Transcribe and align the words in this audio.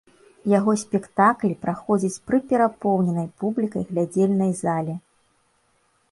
Яго 0.51 0.71
спектаклі 0.83 1.57
праходзяць 1.65 2.23
пры 2.29 2.39
перапоўненай 2.53 3.27
публікай 3.43 3.83
глядзельнай 3.91 4.51
зале. 4.61 4.95